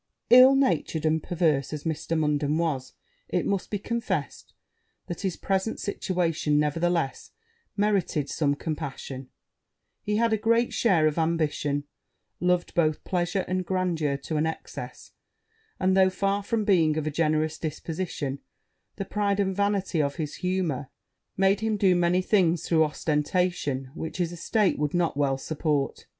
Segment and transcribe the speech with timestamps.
[0.31, 2.17] Ill natured and perverse as Mr.
[2.17, 2.93] Munden was,
[3.29, 4.55] it must be confessed
[5.05, 7.29] that his present situation, nevertheless,
[7.77, 9.29] merited some compassion:
[10.01, 11.83] he had a great share of ambition
[12.39, 15.11] loved both pleasure and grandeur to an excess;
[15.79, 18.39] and, though far from being of a generous disposition,
[18.95, 20.89] the pride and vanity of his humour
[21.37, 26.07] made him do many things, through ostentation, which his estate would not well support.